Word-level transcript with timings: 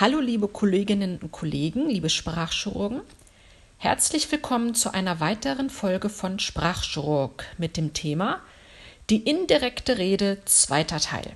Hallo 0.00 0.18
liebe 0.18 0.48
Kolleginnen 0.48 1.18
und 1.18 1.30
Kollegen, 1.30 1.88
liebe 1.90 2.08
Sprachchirurgen. 2.08 3.02
Herzlich 3.76 4.32
willkommen 4.32 4.74
zu 4.74 4.94
einer 4.94 5.20
weiteren 5.20 5.68
Folge 5.68 6.08
von 6.08 6.38
Sprachchirurg 6.38 7.44
mit 7.58 7.76
dem 7.76 7.92
Thema 7.92 8.40
Die 9.10 9.28
indirekte 9.28 9.98
Rede 9.98 10.38
zweiter 10.46 11.00
Teil. 11.00 11.32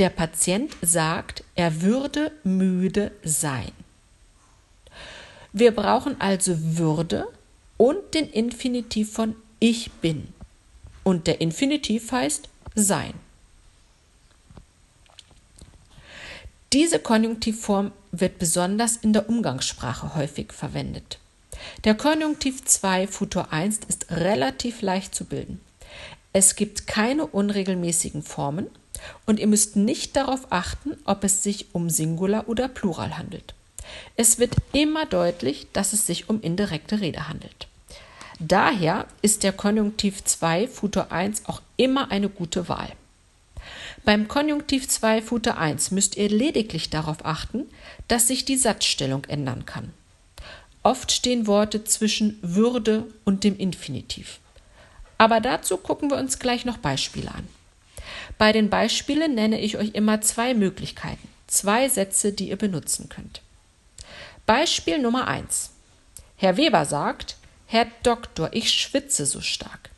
der 0.00 0.08
Patient 0.08 0.74
sagt, 0.80 1.44
er 1.54 1.82
würde 1.82 2.32
müde 2.42 3.12
sein. 3.22 3.72
Wir 5.52 5.72
brauchen 5.72 6.18
also 6.20 6.54
würde 6.78 7.26
und 7.76 8.14
den 8.14 8.30
Infinitiv 8.30 9.12
von 9.12 9.34
ich 9.58 9.90
bin. 9.92 10.32
Und 11.04 11.26
der 11.26 11.42
Infinitiv 11.42 12.12
heißt 12.12 12.48
sein. 12.74 13.12
Diese 16.72 16.98
Konjunktivform 16.98 17.92
wird 18.12 18.38
besonders 18.38 18.96
in 18.96 19.12
der 19.12 19.28
Umgangssprache 19.28 20.14
häufig 20.14 20.52
verwendet. 20.52 21.18
Der 21.84 21.94
Konjunktiv 21.94 22.64
2 22.64 23.06
Futur 23.06 23.52
1 23.52 23.80
ist 23.88 24.10
relativ 24.10 24.82
leicht 24.82 25.14
zu 25.14 25.24
bilden. 25.24 25.60
Es 26.32 26.56
gibt 26.56 26.86
keine 26.86 27.26
unregelmäßigen 27.26 28.22
Formen 28.22 28.66
und 29.26 29.40
ihr 29.40 29.46
müsst 29.46 29.76
nicht 29.76 30.14
darauf 30.16 30.46
achten, 30.50 30.96
ob 31.04 31.24
es 31.24 31.42
sich 31.42 31.74
um 31.74 31.90
Singular 31.90 32.48
oder 32.48 32.68
Plural 32.68 33.16
handelt. 33.16 33.54
Es 34.16 34.38
wird 34.38 34.54
immer 34.72 35.06
deutlich, 35.06 35.66
dass 35.72 35.92
es 35.92 36.06
sich 36.06 36.28
um 36.28 36.40
indirekte 36.40 37.00
Rede 37.00 37.28
handelt. 37.28 37.66
Daher 38.38 39.06
ist 39.22 39.42
der 39.42 39.52
Konjunktiv 39.52 40.24
2 40.24 40.68
Futur 40.68 41.10
1 41.12 41.46
auch 41.46 41.60
immer 41.76 42.10
eine 42.10 42.28
gute 42.28 42.68
Wahl. 42.68 42.92
Beim 44.04 44.28
Konjunktiv 44.28 44.88
2 44.88 45.20
Futur 45.20 45.58
1 45.58 45.90
müsst 45.90 46.16
ihr 46.16 46.28
lediglich 46.28 46.90
darauf 46.90 47.24
achten, 47.24 47.66
dass 48.08 48.28
sich 48.28 48.44
die 48.44 48.56
Satzstellung 48.56 49.24
ändern 49.24 49.66
kann. 49.66 49.92
Oft 50.82 51.12
stehen 51.12 51.46
Worte 51.46 51.84
zwischen 51.84 52.38
Würde 52.42 53.06
und 53.24 53.44
dem 53.44 53.58
Infinitiv. 53.58 54.38
Aber 55.18 55.40
dazu 55.40 55.76
gucken 55.76 56.10
wir 56.10 56.16
uns 56.16 56.38
gleich 56.38 56.64
noch 56.64 56.78
Beispiele 56.78 57.30
an. 57.30 57.46
Bei 58.38 58.52
den 58.52 58.70
Beispielen 58.70 59.34
nenne 59.34 59.60
ich 59.60 59.76
euch 59.76 59.90
immer 59.92 60.22
zwei 60.22 60.54
Möglichkeiten, 60.54 61.28
zwei 61.46 61.88
Sätze, 61.88 62.32
die 62.32 62.48
ihr 62.48 62.56
benutzen 62.56 63.08
könnt. 63.10 63.42
Beispiel 64.46 64.98
Nummer 64.98 65.28
1. 65.28 65.70
Herr 66.36 66.56
Weber 66.56 66.86
sagt, 66.86 67.36
Herr 67.66 67.86
Doktor, 68.02 68.48
ich 68.52 68.72
schwitze 68.72 69.26
so 69.26 69.42
stark. 69.42 69.90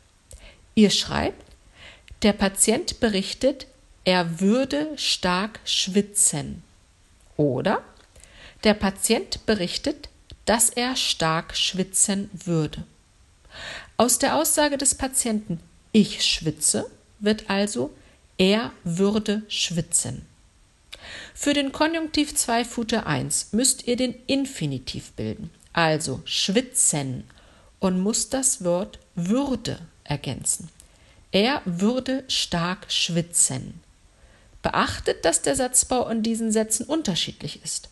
Ihr 0.75 0.91
schreibt, 0.91 1.41
der 2.23 2.33
Patient 2.33 2.99
berichtet, 2.99 3.67
er 4.05 4.41
würde 4.41 4.89
stark 4.97 5.61
schwitzen. 5.65 6.63
Oder 7.37 7.83
der 8.65 8.75
Patient 8.75 9.47
berichtet, 9.47 10.09
dass 10.45 10.71
er 10.71 10.97
stark 10.97 11.57
schwitzen 11.57 12.31
würde. 12.33 12.85
Aus 13.97 14.19
der 14.19 14.37
Aussage 14.37 14.79
des 14.79 14.95
Patienten 14.95 15.61
ich 15.93 16.25
schwitze 16.25 16.91
wird 17.21 17.51
also 17.51 17.93
er 18.39 18.73
würde 18.83 19.43
schwitzen. 19.49 20.27
Für 21.35 21.53
den 21.53 21.73
Konjunktiv 21.73 22.35
2 22.35 22.65
Futter 22.65 23.07
1 23.07 23.53
müsst 23.53 23.87
ihr 23.87 23.97
den 23.97 24.15
Infinitiv 24.27 25.13
bilden, 25.13 25.51
also 25.73 26.23
schwitzen, 26.25 27.25
und 27.79 28.01
muss 28.01 28.29
das 28.31 28.65
Wort 28.65 29.01
würde 29.17 29.79
ergänzen. 30.05 30.69
Er 31.33 31.63
würde 31.65 32.25
stark 32.29 32.91
schwitzen. 32.91 33.81
Beachtet, 34.63 35.25
dass 35.25 35.43
der 35.43 35.57
Satzbau 35.57 36.09
in 36.09 36.23
diesen 36.23 36.53
Sätzen 36.53 36.87
unterschiedlich 36.87 37.61
ist. 37.65 37.89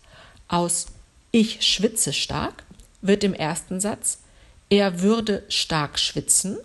Aus 0.46 0.86
ich 1.32 1.62
schwitze 1.62 2.12
stark 2.12 2.64
wird 3.02 3.24
im 3.24 3.34
ersten 3.34 3.80
Satz 3.80 4.18
er 4.70 5.00
würde 5.00 5.42
stark 5.48 5.98
schwitzen. 5.98 6.56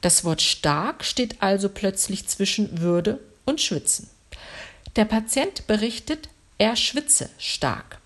Das 0.00 0.24
Wort 0.24 0.40
stark 0.40 1.04
steht 1.04 1.42
also 1.42 1.68
plötzlich 1.68 2.26
zwischen 2.26 2.80
würde 2.80 3.20
und 3.44 3.60
schwitzen. 3.60 4.08
Der 4.96 5.04
Patient 5.04 5.66
berichtet, 5.66 6.30
er 6.56 6.74
schwitze 6.74 7.28
stark. 7.38 7.98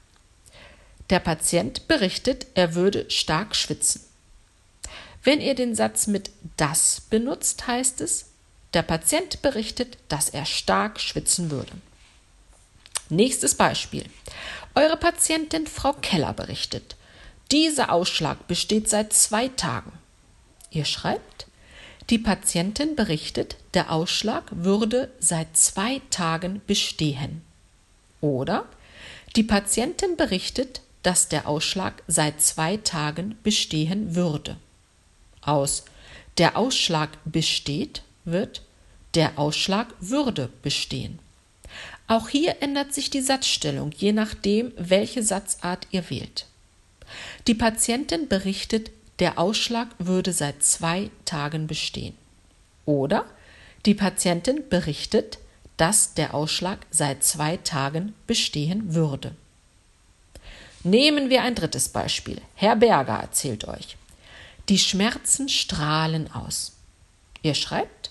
Der 1.11 1.21
Patient 1.21 1.87
berichtet, 1.87 2.47
er 2.55 2.75
würde 2.75 3.09
stark 3.11 3.55
schwitzen. 3.55 4.03
Wenn 5.23 5.41
ihr 5.41 5.55
den 5.55 5.75
Satz 5.75 6.07
mit 6.07 6.31
das 6.57 7.03
benutzt, 7.09 7.67
heißt 7.67 8.01
es, 8.01 8.27
der 8.75 8.83
Patient 8.83 9.41
berichtet, 9.41 9.99
dass 10.09 10.31
er 10.31 10.47
stark 10.47 11.01
schwitzen 11.01 11.51
würde. 11.51 11.73
Nächstes 13.09 13.55
Beispiel. 13.55 14.05
Eure 14.75 14.97
Patientin 14.97 15.67
Frau 15.67 15.93
Keller 15.93 16.33
berichtet. 16.33 16.97
Dieser 17.51 17.93
Ausschlag 17.93 18.47
besteht 18.47 18.89
seit 18.89 19.13
zwei 19.13 19.49
Tagen. 19.49 19.93
Ihr 20.71 20.85
schreibt, 20.85 21.47
die 22.11 22.19
Patientin 22.19 22.97
berichtet, 22.97 23.57
der 23.75 23.91
Ausschlag 23.93 24.45
würde 24.51 25.11
seit 25.19 25.57
zwei 25.57 26.01
Tagen 26.11 26.63
bestehen. 26.67 27.43
Oder 28.21 28.65
die 29.37 29.43
Patientin 29.43 30.17
berichtet, 30.17 30.81
dass 31.03 31.29
der 31.29 31.47
Ausschlag 31.47 32.03
seit 32.07 32.41
zwei 32.43 32.77
Tagen 32.79 33.39
bestehen 33.43 34.15
würde. 34.15 34.57
Aus 35.43 35.85
der 36.39 36.57
Ausschlag 36.57 37.11
besteht 37.25 38.03
wird 38.25 38.63
der 39.15 39.39
Ausschlag 39.39 39.89
würde 40.01 40.51
bestehen. 40.63 41.19
Auch 42.09 42.31
hier 42.31 42.57
ändert 42.63 42.95
sich 42.95 43.11
die 43.11 43.21
Satzstellung, 43.21 43.93
je 43.95 44.13
nachdem, 44.13 44.73
welche 44.77 45.23
Satzart 45.23 45.87
ihr 45.91 46.09
wählt. 46.09 46.47
Die 47.47 47.55
Patientin 47.55 48.29
berichtet, 48.29 48.91
der 49.19 49.39
Ausschlag 49.39 49.89
würde 49.99 50.33
seit 50.33 50.63
zwei 50.63 51.11
Tagen 51.25 51.67
bestehen. 51.67 52.15
Oder 52.87 53.27
Die 53.87 53.95
Patientin 53.95 54.69
berichtet, 54.69 55.39
dass 55.77 56.15
der 56.15 56.35
Ausschlag 56.35 56.79
seit 56.91 57.23
zwei 57.23 57.57
Tagen 57.59 58.15
bestehen 58.27 58.95
würde. 58.95 59.35
Nehmen 60.83 61.31
wir 61.31 61.43
ein 61.43 61.55
drittes 61.55 61.89
Beispiel. 61.89 62.41
Herr 62.55 62.77
Berger 62.77 63.19
erzählt 63.19 63.67
euch. 63.67 63.97
Die 64.69 64.79
Schmerzen 64.79 65.49
strahlen 65.49 66.31
aus. 66.33 66.73
Ihr 67.43 67.55
schreibt, 67.55 68.11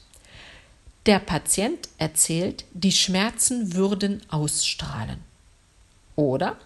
der 1.08 1.20
Patient 1.20 1.88
erzählt, 1.98 2.66
die 2.74 2.92
Schmerzen 2.92 3.74
würden 3.74 4.22
ausstrahlen. 4.30 5.20
Oder 6.18 6.58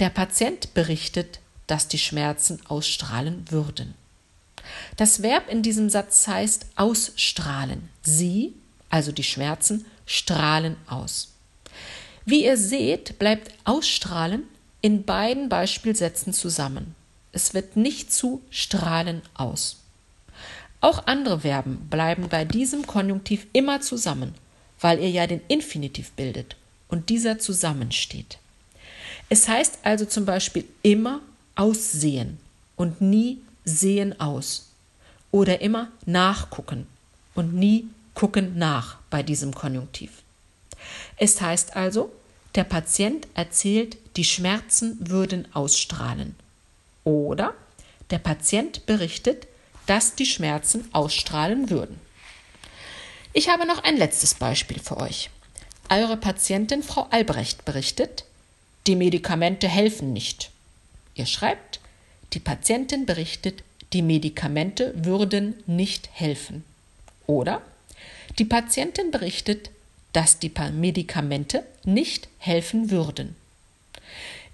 der 0.00 0.10
Patient 0.10 0.74
berichtet, 0.74 1.38
dass 1.68 1.86
die 1.86 1.98
Schmerzen 1.98 2.60
ausstrahlen 2.66 3.44
würden. 3.48 3.94
Das 4.96 5.22
Verb 5.22 5.48
in 5.48 5.62
diesem 5.62 5.88
Satz 5.88 6.26
heißt 6.26 6.66
ausstrahlen. 6.74 7.88
Sie, 8.02 8.54
also 8.90 9.12
die 9.12 9.22
Schmerzen, 9.22 9.86
strahlen 10.04 10.76
aus. 10.88 11.28
Wie 12.24 12.44
ihr 12.44 12.56
seht, 12.56 13.20
bleibt 13.20 13.54
ausstrahlen 13.64 14.42
in 14.80 15.04
beiden 15.04 15.48
Beispielsätzen 15.48 16.32
zusammen. 16.32 16.96
Es 17.30 17.54
wird 17.54 17.76
nicht 17.76 18.12
zu 18.12 18.42
strahlen 18.50 19.22
aus. 19.34 19.76
Auch 20.86 21.08
andere 21.08 21.40
Verben 21.40 21.88
bleiben 21.90 22.28
bei 22.28 22.44
diesem 22.44 22.86
Konjunktiv 22.86 23.48
immer 23.52 23.80
zusammen, 23.80 24.36
weil 24.80 25.00
ihr 25.00 25.10
ja 25.10 25.26
den 25.26 25.40
Infinitiv 25.48 26.12
bildet 26.12 26.54
und 26.86 27.08
dieser 27.08 27.40
zusammensteht. 27.40 28.38
Es 29.28 29.48
heißt 29.48 29.80
also 29.82 30.04
zum 30.04 30.26
Beispiel 30.26 30.64
immer 30.82 31.22
aussehen 31.56 32.38
und 32.76 33.00
nie 33.00 33.38
sehen 33.64 34.20
aus 34.20 34.68
oder 35.32 35.60
immer 35.60 35.88
nachgucken 36.04 36.86
und 37.34 37.52
nie 37.52 37.88
gucken 38.14 38.56
nach 38.56 38.98
bei 39.10 39.24
diesem 39.24 39.52
Konjunktiv. 39.52 40.22
Es 41.16 41.40
heißt 41.40 41.74
also, 41.74 42.12
der 42.54 42.62
Patient 42.62 43.26
erzählt, 43.34 43.96
die 44.14 44.22
Schmerzen 44.24 44.96
würden 45.00 45.52
ausstrahlen. 45.52 46.36
Oder 47.02 47.54
der 48.10 48.18
Patient 48.18 48.86
berichtet, 48.86 49.48
dass 49.86 50.14
die 50.14 50.26
Schmerzen 50.26 50.88
ausstrahlen 50.92 51.70
würden. 51.70 52.00
Ich 53.32 53.48
habe 53.48 53.66
noch 53.66 53.84
ein 53.84 53.96
letztes 53.96 54.34
Beispiel 54.34 54.78
für 54.78 54.96
euch. 54.96 55.30
Eure 55.88 56.16
Patientin 56.16 56.82
Frau 56.82 57.06
Albrecht 57.10 57.64
berichtet, 57.64 58.24
die 58.86 58.96
Medikamente 58.96 59.68
helfen 59.68 60.12
nicht. 60.12 60.50
Ihr 61.14 61.26
schreibt, 61.26 61.80
die 62.32 62.40
Patientin 62.40 63.06
berichtet, 63.06 63.62
die 63.92 64.02
Medikamente 64.02 64.92
würden 64.96 65.54
nicht 65.66 66.08
helfen. 66.12 66.64
Oder 67.26 67.62
die 68.38 68.44
Patientin 68.44 69.10
berichtet, 69.10 69.70
dass 70.12 70.38
die 70.38 70.52
Medikamente 70.72 71.64
nicht 71.84 72.28
helfen 72.38 72.90
würden. 72.90 73.36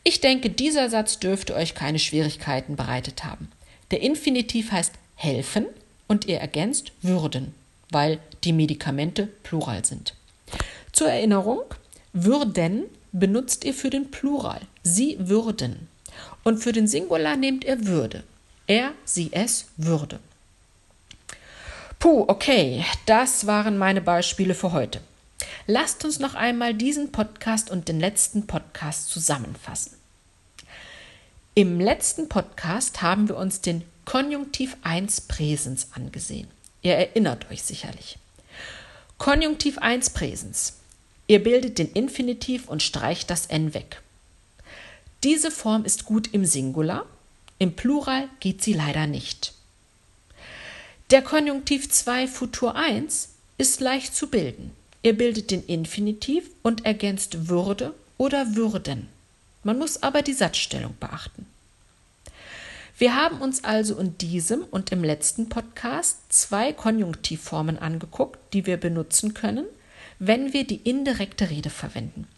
Ich 0.04 0.20
denke, 0.20 0.50
dieser 0.50 0.90
Satz 0.90 1.18
dürfte 1.20 1.54
euch 1.54 1.74
keine 1.74 1.98
Schwierigkeiten 1.98 2.76
bereitet 2.76 3.24
haben. 3.24 3.50
Der 3.90 4.00
Infinitiv 4.00 4.72
heißt 4.72 4.92
helfen 5.22 5.66
und 6.08 6.26
ihr 6.26 6.38
ergänzt 6.38 6.92
würden, 7.00 7.54
weil 7.90 8.18
die 8.44 8.52
Medikamente 8.52 9.26
plural 9.42 9.84
sind. 9.84 10.14
Zur 10.92 11.08
Erinnerung, 11.08 11.62
würden 12.12 12.84
benutzt 13.12 13.64
ihr 13.64 13.72
für 13.72 13.90
den 13.90 14.10
Plural. 14.10 14.60
Sie 14.82 15.16
würden. 15.18 15.88
Und 16.44 16.58
für 16.58 16.72
den 16.72 16.86
Singular 16.86 17.36
nehmt 17.36 17.64
ihr 17.64 17.86
würde. 17.86 18.24
Er, 18.66 18.92
sie, 19.04 19.30
es 19.32 19.66
würde. 19.76 20.18
Puh, 21.98 22.24
okay, 22.26 22.84
das 23.06 23.46
waren 23.46 23.78
meine 23.78 24.00
Beispiele 24.00 24.54
für 24.54 24.72
heute. 24.72 25.00
Lasst 25.66 26.04
uns 26.04 26.18
noch 26.18 26.34
einmal 26.34 26.74
diesen 26.74 27.12
Podcast 27.12 27.70
und 27.70 27.88
den 27.88 28.00
letzten 28.00 28.46
Podcast 28.46 29.08
zusammenfassen. 29.08 29.92
Im 31.54 31.80
letzten 31.80 32.28
Podcast 32.28 33.02
haben 33.02 33.28
wir 33.28 33.36
uns 33.36 33.60
den 33.60 33.84
Konjunktiv 34.04 34.76
1 34.82 35.22
Präsens 35.22 35.88
angesehen. 35.92 36.48
Ihr 36.82 36.94
erinnert 36.94 37.50
euch 37.50 37.62
sicherlich. 37.62 38.18
Konjunktiv 39.18 39.78
1 39.78 40.10
Präsens. 40.10 40.74
Ihr 41.28 41.42
bildet 41.42 41.78
den 41.78 41.92
Infinitiv 41.92 42.68
und 42.68 42.82
streicht 42.82 43.30
das 43.30 43.46
N 43.46 43.74
weg. 43.74 44.02
Diese 45.22 45.52
Form 45.52 45.84
ist 45.84 46.04
gut 46.04 46.34
im 46.34 46.44
Singular, 46.44 47.06
im 47.58 47.76
Plural 47.76 48.28
geht 48.40 48.62
sie 48.62 48.72
leider 48.72 49.06
nicht. 49.06 49.54
Der 51.12 51.22
Konjunktiv 51.22 51.88
2 51.88 52.26
Futur 52.26 52.74
1 52.74 53.28
ist 53.56 53.80
leicht 53.80 54.16
zu 54.16 54.26
bilden. 54.28 54.72
Ihr 55.04 55.16
bildet 55.16 55.52
den 55.52 55.64
Infinitiv 55.66 56.50
und 56.62 56.84
ergänzt 56.84 57.48
würde 57.48 57.94
oder 58.18 58.56
würden. 58.56 59.08
Man 59.62 59.78
muss 59.78 60.02
aber 60.02 60.22
die 60.22 60.32
Satzstellung 60.32 60.96
beachten. 60.98 61.46
Wir 63.02 63.16
haben 63.16 63.40
uns 63.40 63.64
also 63.64 63.98
in 63.98 64.16
diesem 64.16 64.62
und 64.62 64.92
im 64.92 65.02
letzten 65.02 65.48
Podcast 65.48 66.18
zwei 66.28 66.72
Konjunktivformen 66.72 67.76
angeguckt, 67.76 68.38
die 68.52 68.64
wir 68.64 68.76
benutzen 68.76 69.34
können, 69.34 69.64
wenn 70.20 70.52
wir 70.52 70.64
die 70.64 70.88
indirekte 70.88 71.50
Rede 71.50 71.68
verwenden. 71.68 72.28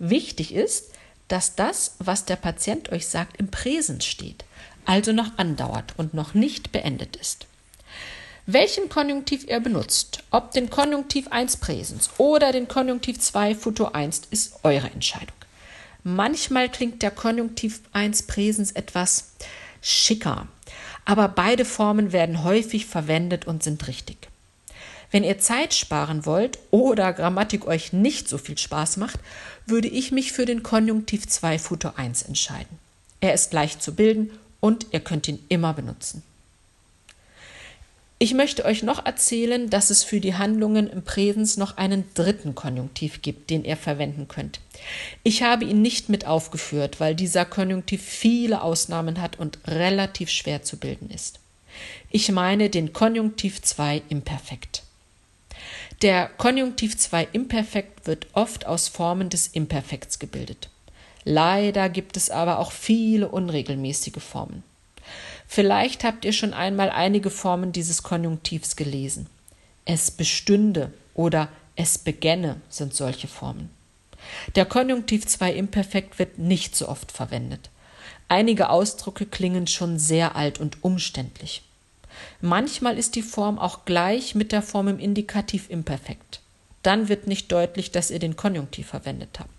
Wichtig 0.00 0.52
ist, 0.52 0.90
dass 1.28 1.54
das, 1.54 1.94
was 2.00 2.24
der 2.24 2.34
Patient 2.34 2.90
euch 2.90 3.06
sagt, 3.06 3.36
im 3.36 3.46
Präsens 3.46 4.06
steht, 4.06 4.44
also 4.84 5.12
noch 5.12 5.38
andauert 5.38 5.94
und 5.98 6.14
noch 6.14 6.34
nicht 6.34 6.72
beendet 6.72 7.14
ist. 7.14 7.46
Welchen 8.44 8.88
Konjunktiv 8.88 9.46
ihr 9.46 9.60
benutzt, 9.60 10.24
ob 10.32 10.50
den 10.50 10.68
Konjunktiv 10.68 11.28
1 11.28 11.58
Präsens 11.58 12.10
oder 12.18 12.50
den 12.50 12.66
Konjunktiv 12.66 13.20
2 13.20 13.54
Futur 13.54 13.94
1, 13.94 14.22
ist 14.32 14.64
eure 14.64 14.90
Entscheidung. 14.90 15.36
Manchmal 16.02 16.68
klingt 16.68 17.02
der 17.02 17.12
Konjunktiv 17.12 17.82
1 17.92 18.24
Präsens 18.24 18.72
etwas 18.72 19.30
schicker. 19.80 20.48
Aber 21.04 21.28
beide 21.28 21.64
Formen 21.64 22.12
werden 22.12 22.44
häufig 22.44 22.86
verwendet 22.86 23.46
und 23.46 23.62
sind 23.62 23.86
richtig. 23.88 24.28
Wenn 25.10 25.24
ihr 25.24 25.38
Zeit 25.38 25.72
sparen 25.72 26.26
wollt 26.26 26.58
oder 26.70 27.12
Grammatik 27.12 27.66
euch 27.66 27.92
nicht 27.92 28.28
so 28.28 28.36
viel 28.36 28.58
Spaß 28.58 28.98
macht, 28.98 29.18
würde 29.66 29.88
ich 29.88 30.12
mich 30.12 30.32
für 30.32 30.44
den 30.44 30.62
Konjunktiv 30.62 31.26
2 31.26 31.58
Futur 31.58 31.98
1 31.98 32.22
entscheiden. 32.22 32.78
Er 33.20 33.32
ist 33.32 33.52
leicht 33.52 33.82
zu 33.82 33.94
bilden 33.94 34.30
und 34.60 34.86
ihr 34.90 35.00
könnt 35.00 35.28
ihn 35.28 35.42
immer 35.48 35.72
benutzen. 35.72 36.22
Ich 38.20 38.34
möchte 38.34 38.64
euch 38.64 38.82
noch 38.82 39.06
erzählen, 39.06 39.70
dass 39.70 39.90
es 39.90 40.02
für 40.02 40.18
die 40.18 40.34
Handlungen 40.34 40.88
im 40.88 41.02
Präsens 41.02 41.56
noch 41.56 41.76
einen 41.76 42.04
dritten 42.14 42.56
Konjunktiv 42.56 43.22
gibt, 43.22 43.48
den 43.48 43.64
ihr 43.64 43.76
verwenden 43.76 44.26
könnt. 44.26 44.58
Ich 45.22 45.44
habe 45.44 45.64
ihn 45.64 45.82
nicht 45.82 46.08
mit 46.08 46.26
aufgeführt, 46.26 46.98
weil 46.98 47.14
dieser 47.14 47.44
Konjunktiv 47.44 48.02
viele 48.02 48.62
Ausnahmen 48.62 49.20
hat 49.20 49.38
und 49.38 49.60
relativ 49.68 50.30
schwer 50.30 50.64
zu 50.64 50.78
bilden 50.78 51.10
ist. 51.10 51.38
Ich 52.10 52.32
meine 52.32 52.70
den 52.70 52.92
Konjunktiv 52.92 53.62
2 53.62 54.02
Imperfekt. 54.08 54.82
Der 56.02 56.28
Konjunktiv 56.38 56.96
2 56.96 57.28
Imperfekt 57.32 58.08
wird 58.08 58.26
oft 58.32 58.66
aus 58.66 58.88
Formen 58.88 59.30
des 59.30 59.46
Imperfekts 59.46 60.18
gebildet. 60.18 60.70
Leider 61.24 61.88
gibt 61.88 62.16
es 62.16 62.30
aber 62.30 62.58
auch 62.58 62.72
viele 62.72 63.28
unregelmäßige 63.28 64.22
Formen. 64.22 64.64
Vielleicht 65.48 66.04
habt 66.04 66.26
ihr 66.26 66.34
schon 66.34 66.52
einmal 66.52 66.90
einige 66.90 67.30
Formen 67.30 67.72
dieses 67.72 68.02
Konjunktivs 68.02 68.76
gelesen. 68.76 69.26
Es 69.86 70.10
bestünde 70.10 70.92
oder 71.14 71.48
es 71.74 71.96
begänne 71.96 72.60
sind 72.68 72.94
solche 72.94 73.28
Formen. 73.28 73.70
Der 74.54 74.66
Konjunktiv 74.66 75.26
2 75.26 75.54
Imperfekt 75.54 76.18
wird 76.18 76.38
nicht 76.38 76.76
so 76.76 76.88
oft 76.88 77.10
verwendet. 77.10 77.70
Einige 78.28 78.68
Ausdrücke 78.68 79.24
klingen 79.24 79.66
schon 79.66 79.98
sehr 79.98 80.36
alt 80.36 80.60
und 80.60 80.84
umständlich. 80.84 81.62
Manchmal 82.42 82.98
ist 82.98 83.14
die 83.14 83.22
Form 83.22 83.58
auch 83.58 83.86
gleich 83.86 84.34
mit 84.34 84.52
der 84.52 84.60
Form 84.60 84.88
im 84.88 84.98
Indikativ 84.98 85.70
imperfekt. 85.70 86.40
Dann 86.82 87.08
wird 87.08 87.26
nicht 87.26 87.50
deutlich, 87.50 87.90
dass 87.90 88.10
ihr 88.10 88.18
den 88.18 88.36
Konjunktiv 88.36 88.88
verwendet 88.88 89.38
habt. 89.38 89.50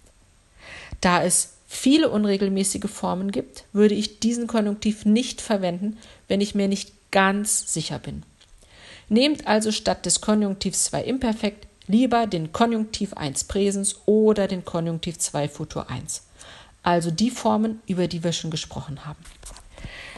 Da 1.01 1.23
es 1.23 1.53
viele 1.69 2.09
unregelmäßige 2.09 2.91
Formen 2.91 3.31
gibt, 3.31 3.63
würde 3.71 3.93
ich 3.93 4.19
diesen 4.19 4.47
Konjunktiv 4.47 5.05
nicht 5.05 5.39
verwenden, 5.39 5.97
wenn 6.27 6.41
ich 6.41 6.55
mir 6.55 6.67
nicht 6.67 6.91
ganz 7.11 7.71
sicher 7.71 7.99
bin. 7.99 8.23
Nehmt 9.07 9.47
also 9.47 9.71
statt 9.71 10.05
des 10.05 10.19
Konjunktivs 10.19 10.83
2 10.85 11.03
Imperfekt 11.03 11.67
lieber 11.87 12.27
den 12.27 12.51
Konjunktiv 12.51 13.13
1 13.13 13.45
Präsens 13.45 13.95
oder 14.07 14.47
den 14.47 14.65
Konjunktiv 14.65 15.19
2 15.19 15.47
Futur 15.47 15.89
1. 15.89 16.23
Also 16.81 17.11
die 17.11 17.29
Formen, 17.29 17.81
über 17.87 18.07
die 18.07 18.23
wir 18.23 18.33
schon 18.33 18.51
gesprochen 18.51 19.05
haben. 19.05 19.19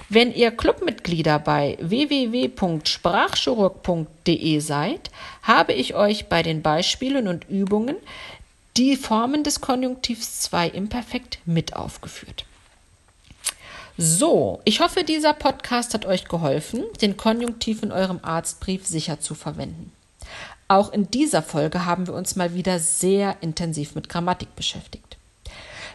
Wenn 0.08 0.34
ihr 0.34 0.52
Clubmitglieder 0.52 1.40
bei 1.40 1.78
www.sprachchirurg.de 1.82 4.60
seid, 4.60 5.12
habe 5.44 5.74
ich 5.74 5.96
euch 5.96 6.28
bei 6.28 6.44
den 6.44 6.62
Beispielen 6.62 7.30
und 7.30 7.50
Übungen 7.50 7.96
die 8.78 8.96
Formen 8.96 9.44
des 9.44 9.62
Konjunktivs 9.62 10.42
2 10.42 10.70
imperfekt 10.70 11.40
mit 11.46 11.76
aufgeführt. 11.76 12.46
So, 13.98 14.62
ich 14.64 14.80
hoffe, 14.80 15.04
dieser 15.04 15.34
Podcast 15.34 15.94
hat 15.94 16.06
euch 16.06 16.26
geholfen, 16.26 16.86
den 17.02 17.18
Konjunktiv 17.18 17.84
in 17.84 17.92
eurem 17.92 18.20
Arztbrief 18.24 18.88
sicher 18.88 19.20
zu 19.20 19.36
verwenden. 19.36 19.92
Auch 20.68 20.94
in 20.94 21.12
dieser 21.12 21.44
Folge 21.44 21.86
haben 21.86 22.08
wir 22.08 22.14
uns 22.14 22.38
mal 22.38 22.54
wieder 22.54 22.80
sehr 22.80 23.36
intensiv 23.42 23.94
mit 23.94 24.08
Grammatik 24.08 24.56
beschäftigt. 24.56 25.18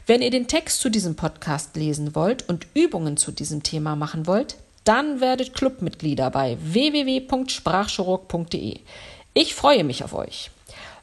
Wenn 0.06 0.20
ihr 0.22 0.30
den 0.30 0.46
Text 0.46 0.80
zu 0.80 0.88
diesem 0.90 1.16
Podcast 1.16 1.74
lesen 1.76 2.14
wollt 2.14 2.48
und 2.48 2.66
Übungen 2.74 3.16
zu 3.16 3.32
diesem 3.32 3.62
Thema 3.62 3.96
machen 3.96 4.26
wollt, 4.26 4.56
dann 4.84 5.20
werdet 5.20 5.54
Clubmitglieder 5.54 6.30
bei 6.30 6.58
www.sprachchirurg.de. 6.60 8.80
Ich 9.34 9.54
freue 9.54 9.82
mich 9.82 10.04
auf 10.04 10.14
euch. 10.14 10.50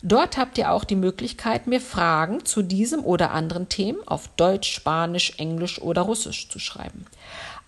Dort 0.05 0.38
habt 0.38 0.57
ihr 0.57 0.69
auch 0.69 0.83
die 0.83 0.98
Möglichkeit, 0.98 1.65
mir 1.65 1.79
Fragen 1.79 2.43
zu 2.43 2.62
diesem 2.62 3.05
oder 3.05 3.31
anderen 3.31 3.69
Themen 3.69 4.05
auf 4.05 4.27
Deutsch, 4.36 4.74
Spanisch, 4.74 5.33
Englisch 5.38 5.81
oder 5.81 6.01
Russisch 6.01 6.50
zu 6.50 6.60
schreiben. 6.60 7.05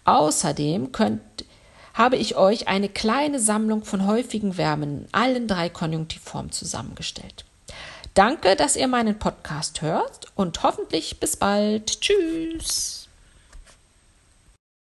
Außerdem 0.04 0.92
könnt, 0.92 1.22
habe 1.94 2.18
ich 2.18 2.36
euch 2.36 2.68
eine 2.68 2.90
kleine 2.90 3.40
Sammlung 3.40 3.86
von 3.86 4.06
häufigen 4.06 4.54
Verben 4.54 4.84
in 4.84 5.08
allen 5.14 5.48
drei 5.48 5.70
Konjunktivformen 5.70 6.52
zusammengestellt. 6.52 7.46
Danke, 8.16 8.58
dass 8.58 8.76
ihr 8.76 8.90
meinen 8.90 9.18
Podcast 9.18 9.82
hört 9.82 10.28
und 10.36 10.62
hoffentlich 10.62 11.22
bis 11.22 11.38
bald. 11.38 12.02
Tschüss. 12.02 13.05